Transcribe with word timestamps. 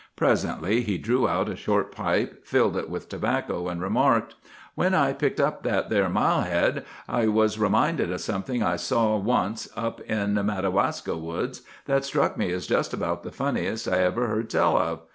Presently 0.15 0.81
he 0.81 0.97
drew 0.97 1.27
out 1.29 1.47
a 1.47 1.55
short 1.55 1.91
pipe, 1.91 2.43
filled 2.43 2.75
it 2.75 2.89
with 2.89 3.07
tobacco, 3.07 3.67
and 3.67 3.79
remarked— 3.79 4.33
"'When 4.73 4.95
I 4.95 5.13
picked 5.13 5.39
up 5.39 5.61
that 5.61 5.91
there 5.91 6.09
mall 6.09 6.41
head, 6.41 6.85
I 7.07 7.27
was 7.27 7.59
reminded 7.59 8.11
of 8.11 8.19
something 8.19 8.63
I 8.63 8.77
saw 8.77 9.15
once 9.17 9.69
up 9.75 10.01
in 10.09 10.33
the 10.33 10.43
Madawaska 10.43 11.15
woods 11.15 11.61
that 11.85 12.03
struck 12.03 12.35
me 12.35 12.51
as 12.51 12.65
just 12.65 12.95
about 12.95 13.21
the 13.21 13.31
funniest 13.31 13.87
I 13.87 13.99
ever 13.99 14.25
heard 14.27 14.49
tell 14.49 14.75
of. 14.75 15.01